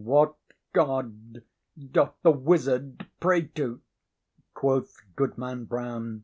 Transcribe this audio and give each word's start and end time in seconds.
"What 0.00 0.36
God 0.72 1.42
doth 1.90 2.14
the 2.22 2.30
wizard 2.30 3.08
pray 3.18 3.46
to?" 3.56 3.80
quoth 4.54 5.02
Goodman 5.16 5.64
Brown. 5.64 6.22